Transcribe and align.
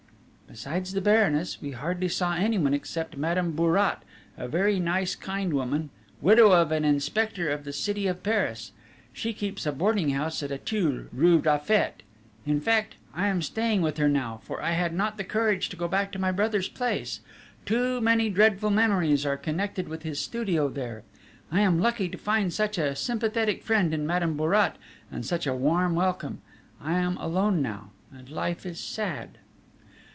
"Besides 0.51 0.91
the 0.91 0.99
Baroness 0.99 1.61
we 1.61 1.71
hardly 1.71 2.09
saw 2.09 2.33
anyone 2.35 2.73
except 2.73 3.15
Madame 3.15 3.53
Bourrat, 3.55 4.03
a 4.37 4.49
very 4.49 4.81
nice, 4.81 5.15
kind 5.15 5.53
woman, 5.53 5.91
widow 6.19 6.51
of 6.51 6.73
an 6.73 6.83
inspector 6.83 7.49
of 7.49 7.63
the 7.63 7.71
City 7.71 8.05
of 8.05 8.21
Paris; 8.21 8.73
she 9.13 9.31
keeps 9.31 9.65
a 9.65 9.71
boarding 9.71 10.09
house 10.09 10.43
at 10.43 10.51
Auteuil, 10.51 11.05
rue 11.13 11.37
Raffet. 11.37 12.03
In 12.45 12.59
fact, 12.59 12.95
I 13.15 13.27
am 13.27 13.41
staying 13.41 13.81
with 13.81 13.95
her 13.95 14.09
now, 14.09 14.41
for 14.43 14.61
I 14.61 14.71
had 14.71 14.93
not 14.93 15.15
the 15.15 15.23
courage 15.23 15.69
to 15.69 15.77
go 15.77 15.87
back 15.87 16.11
to 16.11 16.19
my 16.19 16.33
brother's 16.33 16.67
place: 16.67 17.21
too 17.65 18.01
many 18.01 18.29
dreadful 18.29 18.71
memories 18.71 19.25
are 19.25 19.37
connected 19.37 19.87
with 19.87 20.03
his 20.03 20.19
studio 20.19 20.67
there. 20.67 21.03
I 21.49 21.61
am 21.61 21.79
lucky 21.79 22.09
to 22.09 22.17
find 22.17 22.51
such 22.51 22.77
a 22.77 22.93
sympathetic 22.93 23.63
friend 23.63 23.93
in 23.93 24.05
Madame 24.05 24.35
Bourrat, 24.35 24.75
and 25.09 25.25
such 25.25 25.47
a 25.47 25.55
warm 25.55 25.95
welcome.... 25.95 26.41
I 26.81 26.95
am 26.95 27.15
alone 27.19 27.61
now, 27.61 27.91
and 28.11 28.29
life 28.29 28.65
is 28.65 28.81
sad." 28.81 29.37